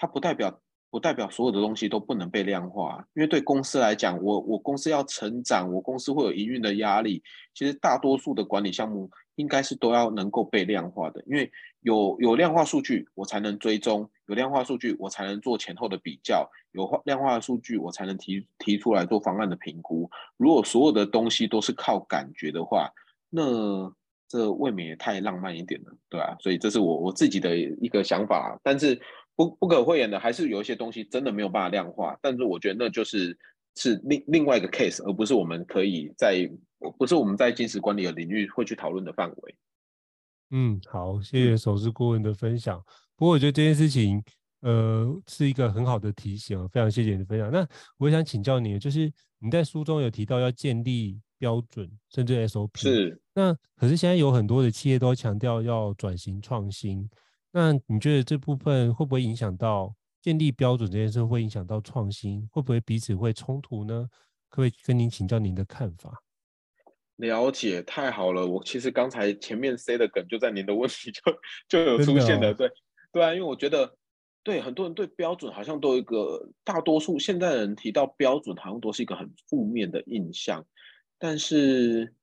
[0.01, 7.23] 它不代表不代表所有的东西都不能被量化，因为对公司来讲，我我公司要成长，我公司会有营运的压力。
[7.53, 20.09] 其实大多数的管理项目应该是都要能够被量化的，因为有有量化数据，我才能追踪；有量化数据，我才能做前后的比较；有量化数据，我才能提提出来做方案的评估。
[20.39, 22.89] 如果所有的东西都是靠感觉的话，
[23.29, 23.93] 那
[24.27, 26.35] 这未免也太浪漫一点了，对吧？
[26.41, 28.99] 所以这是我我自己的一个想法，但是。
[29.39, 33.39] 不不可讳言的，还是有一些东西真的没有办法量化，但是我觉得那就是
[33.77, 36.51] 是另另外一个 case，而不是我们可以在
[36.99, 39.55] 不是我们在金石管理的领域会去讨论的范围。
[40.51, 42.83] 嗯，好，谢谢首席顾问的分享。
[43.15, 44.21] 不过我觉得这件事情，
[44.63, 47.49] 呃，是一个很好的提醒，非常谢谢你的分享。
[47.49, 47.65] 那
[47.97, 53.23] 我也想请教你，就是你在书中有提到要建立标准，甚至 SOP，是。
[53.33, 57.09] 那可是现在有很多的企业都强调要转型创新。
[57.51, 61.25] 那你觉得这部分会不会影响到建立标准这件事？
[61.25, 62.47] 会影响到创新？
[62.53, 64.09] 会不会彼此会冲突呢？
[64.49, 66.23] 可不可以跟您请教您的看法？
[67.17, 68.47] 了解，太好了。
[68.47, 71.23] 我其实刚才前面塞的梗就在您的问题就
[71.69, 72.55] 就有出现了。
[72.55, 72.71] 对
[73.11, 73.97] 对啊，因为我觉得
[74.45, 80.65] 对很多人对标准好像都有一个，大多数现在人提到标准好像都是一个很负面的印象，
[81.19, 82.15] 但是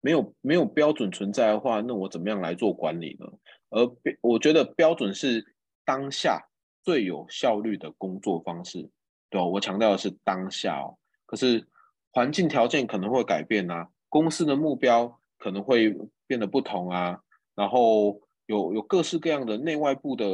[0.00, 3.26] 没有没有标准存在的话，那我怎么样来做管理呢？
[3.70, 5.54] 而标，我觉得标准是
[5.84, 6.44] 当下
[6.82, 8.90] 最有效率的工作方式，
[9.30, 9.44] 对吧？
[9.44, 10.98] 我强调的是当下哦。
[11.26, 11.66] 可是
[12.10, 17.20] 环境条件可能会改变啊，公司的目标可能会变得不同啊，
[17.54, 20.26] 然后有有各式各样的内外部的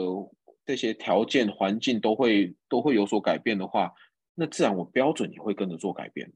[0.64, 3.92] 这些条件环境都会都会有所改变的话，
[4.34, 6.32] 那自然我标准也会跟着做改变。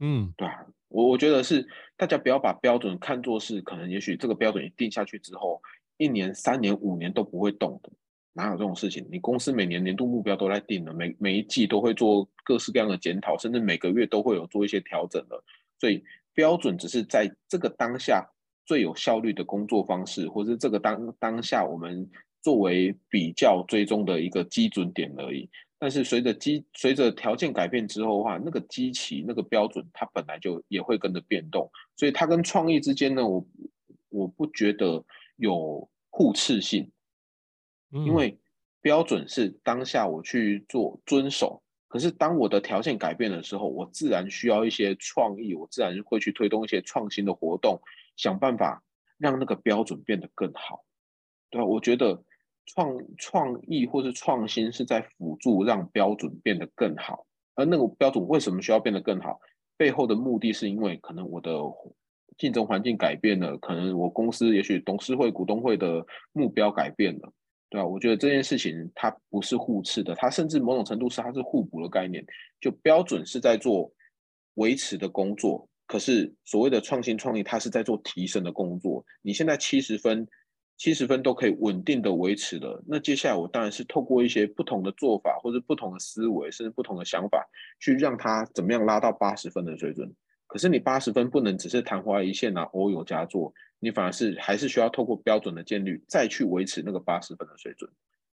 [0.00, 1.66] 嗯，对啊，我我觉得是
[1.96, 5.62] 大家不要把标准看作是可能，也许这个标准一定下去之后。
[5.96, 7.90] 一年、三年、五年都不会动的，
[8.32, 9.06] 哪有这种事情？
[9.10, 15.40] 你公司每年年度目标都在定了，每每一季都会做各式各样的检讨，甚至每个月都会有做一些调整的。
[15.78, 16.02] 所以
[16.32, 18.28] 标准只是在这个当下
[18.66, 22.10] 最有效率的工作方式，或是这个当当下我们
[22.42, 25.48] 作为比较追踪的一个基准点而已。
[25.78, 33.46] 但是随着机随着条件改变之后的话，那个机器那个标准它本来就也会跟着变动，所以它跟创意之间呢，我
[34.08, 35.04] 我不觉得。
[35.36, 36.90] 有互斥性，
[37.90, 38.38] 因为
[38.80, 47.80] 标准是当下我去做遵守，可是当我的条件改变的时候，我自然需要一些创意，我自然会去推动一些创新的活动，
[48.16, 48.82] 想办法
[49.18, 50.84] 让那个标准变得更好。
[51.50, 52.22] 对，我觉得
[52.66, 59.40] 创创意或是创新是在辅助让标准变得更好，而那个标准为什么需要变得更好？
[59.76, 61.50] 背后的目的是因为可能我的。
[62.38, 67.32] 竞争环境改变了，可能我公司也许董事会、股东会的目标改变了，
[67.70, 67.86] 对吧？
[67.86, 72.24] 我觉得这件事情它不是互斥的，它甚至某种程度是它是互补的概念。
[72.60, 73.92] 就标准是在做
[74.54, 79.04] 维持的工作，可是所谓的创新创意，它是在做提升的工作。
[79.22, 80.26] 你现在七十分，
[80.76, 87.46] 七十分都可以稳定的维持了，那接下来我当然是透过一些不同的做法，或者不同的思维，甚至不同的想法，
[87.80, 90.12] 去让它怎么样拉到八十分的水准。
[90.54, 97.90] 可是你八十分不能只是昙花一现啊，偶有佳作，你反而是还是需要透过标准的建率，再去维持那个八十分的水准。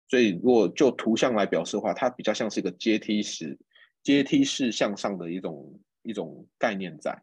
[0.09, 3.57] 所以如果就图像来表示的话，它比较像是一个阶梯式、
[4.03, 7.17] 阶梯式向上的一种一种概念在。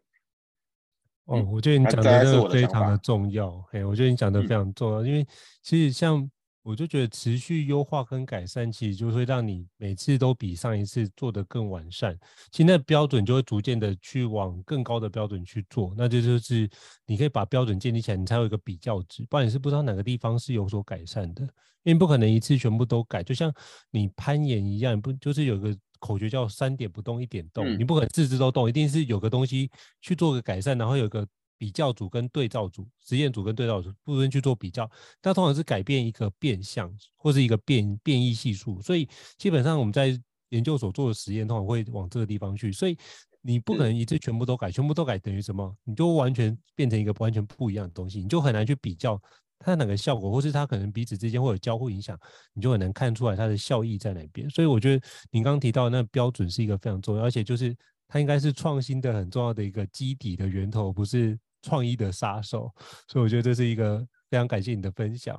[1.26, 3.62] 哦，我觉得你讲的这个非常的重要。
[3.70, 5.26] 嘿，我觉得你讲的非常重要，因为
[5.60, 6.26] 其实像。
[6.66, 12.18] 我就觉得持续优化跟改善，其实就会让你每次都比上一次做得更完善。
[12.50, 15.94] 其实那标准就会逐渐的去往更高的标准去做。
[15.96, 16.68] 那这就是
[17.06, 19.24] 你可以把标准建立起来，你才有一个比较值。
[19.30, 21.44] 不然你是不知道哪个地方是有所改善的，
[21.84, 23.22] 因为不可能一次全部都改。
[23.22, 23.54] 就像
[23.92, 27.64] 你攀岩一样，不就是有个口诀叫三点不动一点动？
[27.64, 31.24] 嗯、你不可能次次都动，一定是有个东西去做个改善，然后有个。
[31.58, 34.90] 比较组跟对照组，实验组跟对照组部分去做比较，
[35.20, 40.18] 它通常是改变一个变相或是一个变变异系数，所以基本上我们在
[40.50, 42.96] 研究所做的实验通常会往这个地方去，所以
[43.42, 45.76] 你不可能一次全部都改，全部都改等于什么？
[45.84, 49.20] 你就完全变成一个完全不一样的东西，你就很难去比较
[49.58, 52.18] 它哪个效果，或是它可能彼此之间会有交互影响，
[52.52, 54.48] 你就很难看出来它的效益在哪边。
[54.50, 57.76] 所以我觉得您刚刚提到的那标准是一个非常重要，而且就是
[58.08, 61.38] 它应该是创新的很重要的一个基底的源头，不是。
[61.62, 62.72] 创意的杀手，
[63.08, 63.98] 所以我觉得这是一个
[64.30, 65.36] 非常感谢你的分享。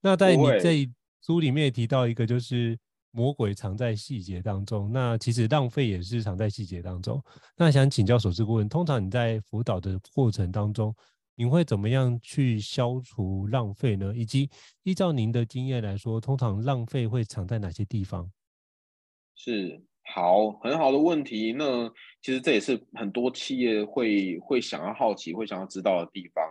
[0.00, 0.90] 那在你这
[1.24, 2.76] 书里面也提到一个，就是
[3.12, 4.90] 魔鬼藏在细节当中。
[4.90, 7.22] 那其实浪费也是藏在细节当中。
[7.56, 10.92] 那想请教首席顾问，通常你在辅导的过程当中，
[11.36, 14.12] 你会怎么样去消除浪费呢？
[14.16, 14.50] 以及
[14.82, 18.28] 依照您的经验来说，通常浪费会藏在哪些地方？
[19.36, 19.80] 是
[20.14, 21.52] 好，很好的问题。
[21.52, 21.88] 那
[22.22, 26.44] 其实这也是很多企业会会想要好奇、会想要知道的地方。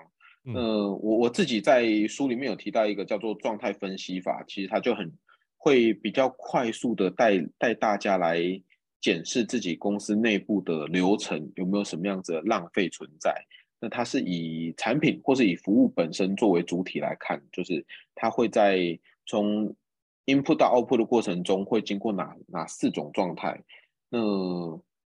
[0.46, 0.56] 嗯，
[1.02, 5.12] 我我自己在书里面有提到一个叫做状态分析法，其实它就很
[5.58, 8.40] 会比较快速的带带大家来
[9.02, 13.34] 检视自己公司内部的流程有没有什么样子的浪费存在。
[13.80, 17.86] 那它是以产品或是以服务本身作为主体来看，就是
[18.16, 19.76] 它会在从
[20.28, 23.62] input 到 output 的过程中会经过哪哪四种状态？
[24.10, 24.20] 那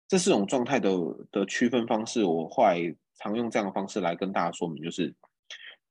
[0.06, 0.90] 这四种状态的
[1.32, 5.14] 的区分方式，我后来常用这样的方式来跟大家说明，就是，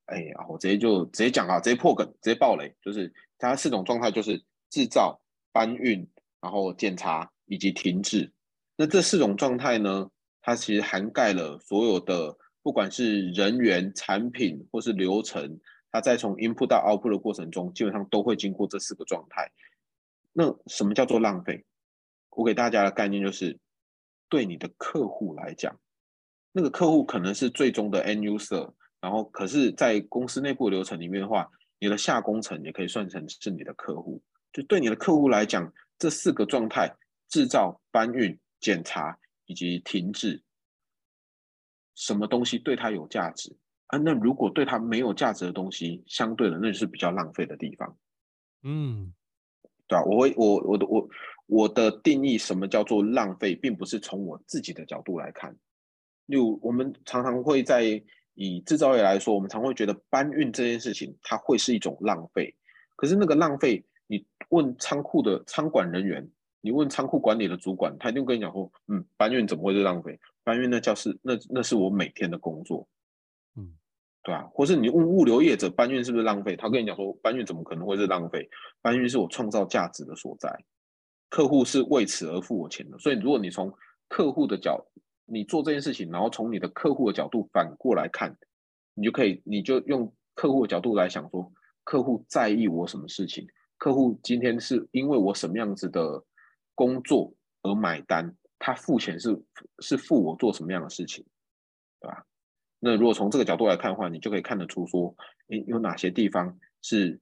[0.06, 5.20] 哎呀，我直接就直接讲啊，直接破梗，直接爆雷，就是它四种状态就是制造、
[5.52, 6.08] 搬运、
[6.40, 8.32] 然后检查以及停滞。
[8.78, 10.10] 那这四种状态呢，
[10.42, 12.38] 它其实涵盖了所有的。
[12.66, 15.60] 不管是人员、产品或是流程，
[15.94, 19.50] 它在从 input 到 output 的过程中，基本上都会经过这四个状态。
[20.34, 21.64] 那什么叫做浪费？
[22.32, 23.60] 我给大家的概念就是，
[24.28, 25.80] 对你的客户来讲，
[26.52, 34.20] 那个客户可能是最终的 end user，然后可是，在公司内部流程里面的话，你的下工程也可以算成是你的客户。
[34.52, 36.92] 就对你的客户来讲，这四个状态：
[37.30, 39.16] 制造、搬运、检查
[39.46, 40.42] 以及停滞。
[41.94, 43.56] 什么东西对他有价值
[43.88, 43.98] 啊？
[43.98, 47.98] 那如果对他没有价值的东西，相对的那就是比较浪费的地方。
[48.64, 49.14] 嗯，
[49.88, 51.10] 对啊，我会我我的我
[51.48, 55.56] 我的定义，什么叫做浪费，并不是从我自己的角度来看。
[56.28, 58.02] 例如，我们常常会在
[58.36, 62.56] 以制造业来说，我们常会觉得搬运这件事情，它会是一种浪费。
[62.96, 66.26] 可是那个浪费，你问仓库的仓管人员，
[66.62, 70.18] 你问仓库管理的主管，他一定跟你讲说，嗯，搬运怎么会是浪费？
[70.46, 73.03] 搬运那叫是那那是我每天的工作，嗯，
[74.24, 76.56] 对啊，或是你问物流业者搬运是不是浪费？
[76.56, 78.50] 他跟你讲说搬运怎么可能会是浪费？
[78.82, 80.50] 搬运是我创造价值的所在，
[81.30, 82.98] 客户是为此而付我钱的。
[83.00, 83.70] 所以如果你从
[84.08, 84.82] 客户的角，
[85.26, 88.34] 你做这件事情，然后从你的客户的角度反过来看，
[88.94, 91.52] 你就可以，你就用客户的角度来想说，
[91.84, 93.46] 客户在意我什么事情？
[93.78, 96.24] 客户今天是因为我什么样子的
[96.76, 98.34] 工作而买单？
[98.58, 99.38] 他付钱是
[99.80, 101.26] 是付我做什么样的事情，
[102.00, 102.26] 对吧？
[102.84, 105.16] 那如果从这个角度来看的话，你就可以看得出说，
[105.48, 107.18] 诶，有哪些地方是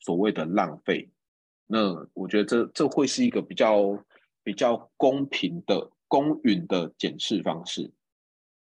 [0.00, 1.08] 所谓的浪费？
[1.66, 3.98] 那我觉得这这会是一个比较
[4.42, 7.90] 比较公平的公允的检视方式。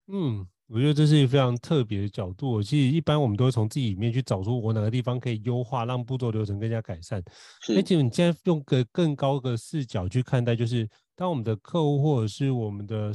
[0.06, 0.46] 嗯。
[0.66, 2.62] 我觉得这是一个非常特别的角度。
[2.62, 7.22] 其实一般我们都会从自己里面去找出我哪个地方可以优化，让步骤流程更加改善。
[7.76, 13.12] 而且你现在用个更高的视角去看待，就是当我们的客户或者是我们的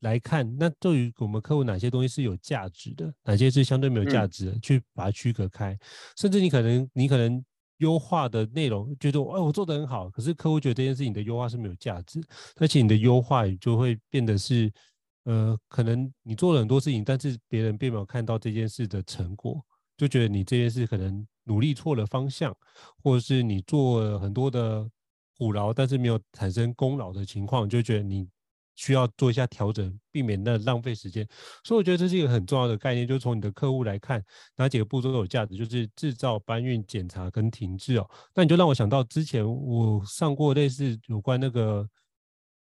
[0.00, 5.78] 来看，那对于我们客户哪些东西是有价值的，哪些是相对没有价值的，嗯、去把它区隔开。
[6.16, 7.44] 甚至你可能你可能
[7.78, 12.20] 优化的内容觉得，哎，我做的很好，可是客户觉得这件事情的优化是没有价值，
[12.56, 14.72] 而且你的优化也就会变得是。
[15.28, 19.60] 呃，可能你做了很多事情，但是别人并没有看到这件事的成果，
[19.96, 22.56] 就觉得你这件事可能努力错了方向，
[23.02, 24.88] 或者是你做了很多的
[25.36, 28.28] 苦劳，但是没有产生功劳的情况，就觉得你
[28.76, 31.26] 需要做一下调整，避免那浪费时间。
[31.64, 34.22] 所以我觉得这是一个很重要的概念，就是从你的客户来看，
[34.56, 38.08] 哪几个步骤都有价值，就是制造、搬运、检查跟停滞哦。
[38.34, 41.88] 那你就让我想到之前我上过类似有关那个。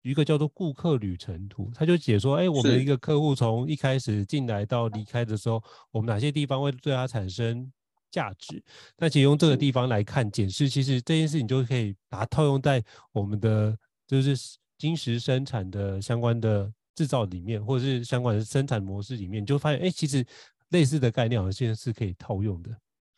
[0.01, 7.69] 一个叫做顾客旅程图，他就解说，哎，我们一个客户从一开始进来到离开的时候，我们哪些地方会对他产生
[8.09, 8.63] 价值？
[8.97, 12.81] 那其实用这个地方来看检视，其实这件事情就可以把它套用在
[13.11, 14.33] 我们的就是
[14.79, 20.25] 精实生产的相关的制造里面，或者是相关的生产模式里面，就发现，哎，其实
[20.69, 22.71] 类似的概念好像现在是可以套用的。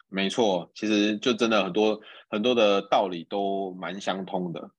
[0.10, 1.98] 没错，其实就真的很多
[2.30, 4.72] 很多的道理都蛮相通的。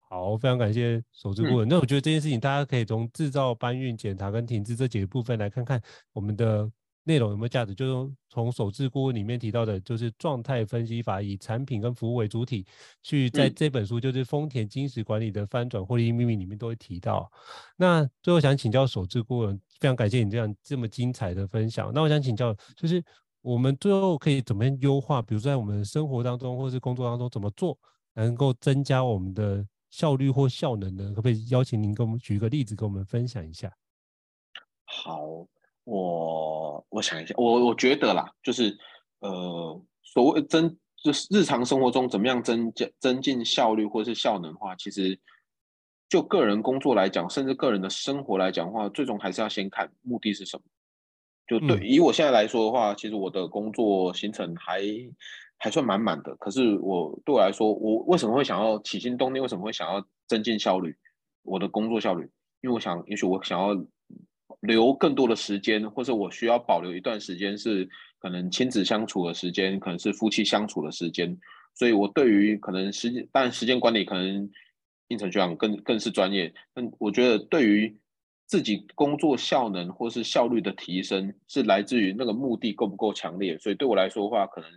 [0.00, 1.66] 好，非常感谢首席顾问。
[1.66, 5.80] 嗯、那我觉得这件事情，大家可以从制造、搬运、检查跟停滞这几个部分来看看
[6.12, 6.70] 我们的
[7.04, 7.74] 内容有没有价值。
[7.74, 12.66] 就是从首次顾问里面提到的，就是状态分析法，以产品跟服务为主体，
[13.02, 17.30] 去在这本书就是丰田金石管理的翻转获利秘密里面都会提到。
[17.76, 21.92] 那最后想请教首次顾问，非常感谢你这样这么精彩的分享。
[21.94, 23.02] 那我想请教，就是
[23.42, 25.22] 我们最后可以怎么样优化？
[25.22, 27.78] 比如说在我们生活当中或是工作当中怎么做，
[28.14, 31.08] 能够增加我们的效率或效能呢？
[31.10, 33.70] 可不可以邀请您给我们举一个例子，跟我们分享一下？
[34.86, 35.46] 好，
[35.84, 38.76] 我我想一下，我我觉得啦，就是
[39.20, 45.18] 呃，所谓增就是日常生活中怎么样增加增进效率或是效能的话，其实
[46.08, 50.62] 就个人工作来讲，甚至个人的生活来讲的话，最终还是要先看目的是什么。
[51.46, 54.80] 就对，嗯、以我现在来说的话，其实我的工作行程还
[55.58, 56.34] 还算满满的。
[56.36, 59.42] 可是我对我来说，我为什么会想要起心动念？
[59.42, 60.96] 为什么会想要增进效率？
[61.42, 62.30] 我的工作效率？
[62.62, 63.74] 因为我想，也许我想要
[64.64, 67.88] 留更多的时间，或者我需要保留一段时间是
[68.18, 71.36] 可能亲子相处的时间，可能是夫妻相处的时间。
[71.74, 74.48] 所以，我对于可能时间，当然时间管理可能
[75.08, 76.52] 胤丞学长更更是专业。
[76.72, 77.96] 但我觉得，对于
[78.46, 83.58] 自己工作效能或是效率的提升，是来自于那个目的够不够强烈。
[83.58, 84.70] 所以，对我来说的话，可能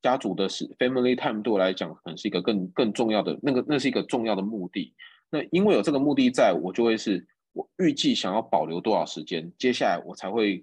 [0.00, 4.94] 家族的是 family time 对我来讲，可能是一个更更重要的那个，那是一个重要的目的。
[5.30, 10.62] 那因为有这个目的在，我就会是我预计想要保留多少时间，接下来我才会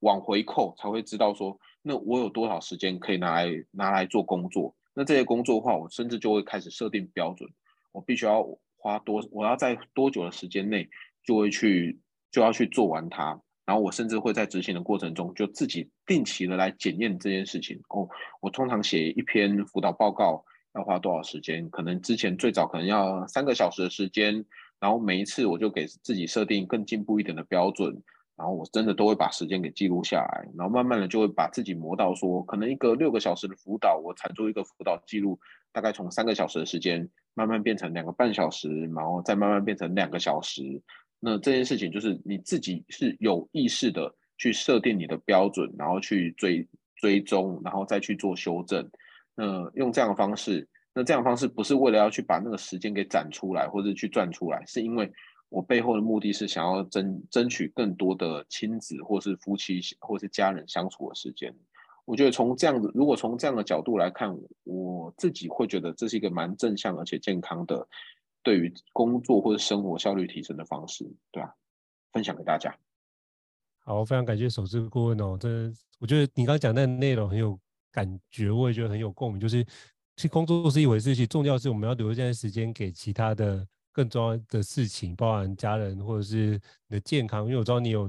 [0.00, 4.74] 往回扣，才会知道说，那我有多少时间可以拿来拿来做工作。
[4.94, 7.48] 那这些工作的话，我甚至就会开始设定标准，
[7.92, 8.44] 我必须要
[8.76, 10.88] 花多，我要在多久的时间内
[11.24, 11.98] 就会去
[12.30, 17.80] 就要去做完它，然后我甚至会在执行的过程中就自己定期的来检验这件事情。
[17.88, 18.08] 哦，
[18.40, 21.68] 我通常写一篇辅导报告要花多少时间？
[21.70, 24.44] 可能之前最早可能要三个小时的时间，
[24.80, 28.02] 然后每一次我就给自己设定更进步一点的标准。
[28.36, 35.36] 然后我真的都会把时间给记录下来，然后慢慢的就会把自己磨到说，可能一个六个小时的辅导，我产出一个辅导记录，
[35.72, 40.62] 大概从三个小时的时间慢慢变成两个半小时，然后再慢慢变成两个小时。
[41.18, 46.64] 那这件事情就是你自己是有意识的去设定你的标准，然后去追
[46.94, 48.88] 追踪，然后再去做修正。
[49.34, 50.68] 那用这样的方式，
[50.98, 55.08] 那这样方式不是为了要去把那个时间给攒出来，或者去赚出来，是因为。
[55.50, 61.50] 我背后的目的是想要争争取更多的亲子，或是夫妻，或是家人相处的时间。
[62.04, 67.88] 我觉得从这样子，如果从这样的角度来看，我自己会觉得这是一个蛮正向而且健康的，
[68.42, 71.54] 对于工作或者生活效率提升的方式，对吧？
[72.12, 72.76] 分享给大家。
[73.78, 77.58] 好，非常感谢守志顾问哦，这我觉得你刚刚讲的内容很有
[77.90, 79.40] 感觉，我也觉得很有共鸣。
[79.40, 79.64] 就是
[80.18, 83.66] 去工作是一回事，其实重要是我们要留一些时间给其他的。
[83.90, 86.50] 更重要的事情，包含家人或者是
[86.86, 88.08] 你的健康，因为我知道你有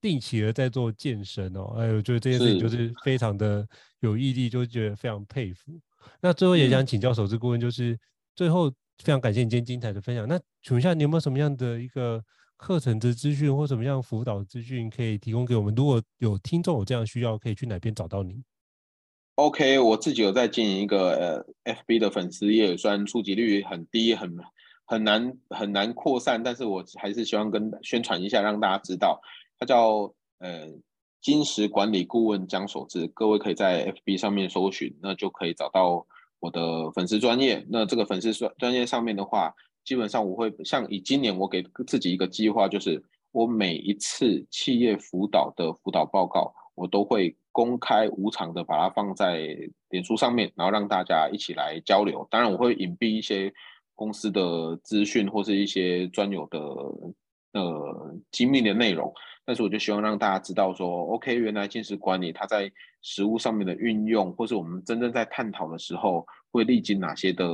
[0.00, 3.66] 定期的在做健身哦，哎，我觉得这件事情就是非常的
[4.00, 5.80] 有毅力，就觉得非常佩服。
[6.20, 7.98] 那最后也想请教首次顾问，就是、嗯、
[8.36, 8.70] 最后
[9.02, 10.28] 非常感谢你今天精彩的分享。
[10.28, 12.22] 那请问一下，你有没有什么样的一个
[12.56, 15.74] 课程的资讯或什么样辅导资讯可以提供给我们？
[15.74, 18.44] 如果有听众有这样需要，可以去哪边找到你
[19.36, 24.36] ？OK，我自己有在经营一个呃 FB 的粉丝页，虽然触及率很低，很。
[24.88, 29.20] 很难很难扩散，但是我还是希望跟宣传一下，让大家知道，
[29.58, 30.68] 他叫呃
[31.20, 36.06] 金石管理顾问江守志，各位可以在 FB 上面搜寻，那就可以找到
[36.38, 37.66] 我的粉丝专业。
[37.68, 39.52] 那这个粉丝专专业上面的话，
[39.84, 49.58] 基本上我会像以今年我给自己一个计划，就是我每一次企业辅导的辅导报告，我都会公开无偿的把它放在
[49.88, 52.24] 脸书上面，然后让大家一起来交流。
[52.30, 53.52] 当然我会隐蔽一些。
[53.98, 56.58] 公司的资讯或是一些专有的
[57.54, 59.10] 呃机密的内容，
[59.42, 62.70] 但是我就希望让大家知道说，OK，原来进食管理它在
[63.00, 67.48] 实务上面的运用，或是我们真正在探讨的时候会历经哪些的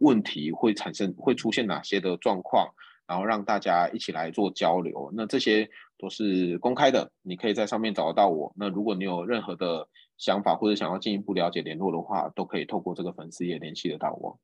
[0.00, 2.66] 问题，会产生会出现哪些的状况，
[3.06, 5.12] 然后让大家一起来做交流。
[5.14, 5.68] 那这些
[6.02, 8.52] 都是公开的，你可以在上面找得到我。
[8.56, 9.86] 那如果你有任何的
[10.18, 14.36] 想法或者想要进一步了解联络的话，都可以透过这个粉丝页联系得到我。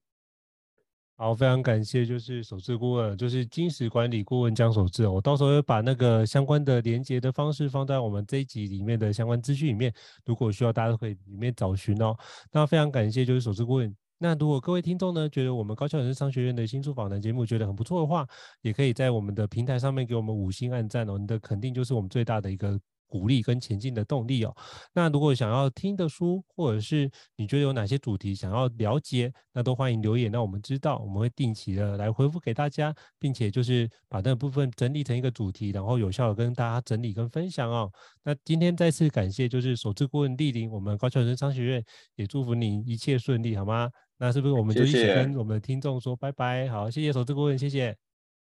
[1.17, 5.09] 好，非常感谢，就是首次顾问，就是金石管理顾问江守志。
[5.09, 9.93] 我到时候会把那个相关的连接的方式放在我们这一集里面的相关资讯里面，
[10.25, 12.17] 如果需要，大家都可以里面找寻哦。
[12.53, 13.93] 那非常感谢，就是首次顾问。
[14.19, 18.27] 那如果各位听众呢，觉得我们高校人生商学院的新书访谈节目觉得很不错的话，
[18.63, 21.17] 也可以在我们的平台上面给我们五星按赞哦。
[21.17, 22.79] 你的肯定就是我们最大的一个。
[23.11, 24.55] 鼓励跟前进的动力哦。
[24.93, 37.91] 那如果想要听的书，或者是你觉得有哪些主题想要了解，那都欢迎留言让我们知道，我们会定期的来回复给大家，并且就是把那部分整理成一个主题，然后有效的跟大家整理跟分享哦。
[38.23, 41.83] 那今天再次感谢就是首次顾问莅临我们高效人生商学院，
[42.17, 43.89] 也祝福你一切顺利，好吗？
[44.19, 46.63] 那是不是我们就一起跟我们的听众说拜拜？
[46.63, 46.71] 谢谢。
[46.71, 47.97] 好，谢谢投资顾问，谢谢。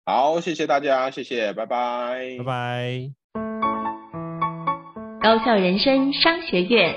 [0.04, 3.12] 好，谢谢大家，谢谢，拜拜，拜拜。
[5.20, 6.94] 高校人生商学院，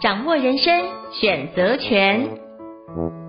[0.00, 3.19] 掌握人生选择权。